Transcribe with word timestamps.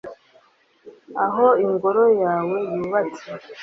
aho 1.23 1.45
ingoro 1.65 2.03
yawe 2.23 2.57
yubatse 2.75 3.27